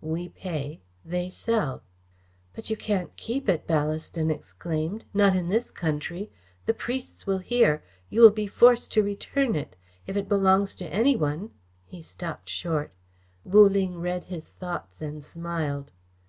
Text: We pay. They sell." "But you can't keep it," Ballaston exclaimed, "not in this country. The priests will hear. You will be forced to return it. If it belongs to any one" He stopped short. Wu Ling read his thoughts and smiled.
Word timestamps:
We 0.00 0.28
pay. 0.28 0.82
They 1.04 1.28
sell." 1.28 1.82
"But 2.54 2.70
you 2.70 2.76
can't 2.76 3.16
keep 3.16 3.48
it," 3.48 3.66
Ballaston 3.66 4.30
exclaimed, 4.30 5.04
"not 5.12 5.34
in 5.34 5.48
this 5.48 5.72
country. 5.72 6.30
The 6.66 6.74
priests 6.74 7.26
will 7.26 7.38
hear. 7.40 7.82
You 8.08 8.20
will 8.20 8.30
be 8.30 8.46
forced 8.46 8.92
to 8.92 9.02
return 9.02 9.56
it. 9.56 9.74
If 10.06 10.16
it 10.16 10.28
belongs 10.28 10.76
to 10.76 10.86
any 10.86 11.16
one" 11.16 11.50
He 11.92 12.02
stopped 12.02 12.48
short. 12.48 12.92
Wu 13.42 13.68
Ling 13.68 13.98
read 13.98 14.22
his 14.30 14.52
thoughts 14.52 15.02
and 15.02 15.24
smiled. 15.24 15.90